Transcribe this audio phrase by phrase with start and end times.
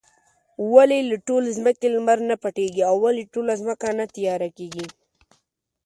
[0.73, 4.85] ولې له ټولې ځمکې لمر نۀ پټيږي؟ او ولې ټوله ځمکه نه تياره کيږي؟